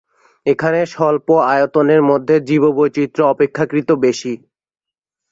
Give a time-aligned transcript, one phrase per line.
[0.45, 4.33] এখানে স্বল্প আয়তনের মধ্যে জীববৈচিত্র্য অপেক্ষাকৃত বেশি।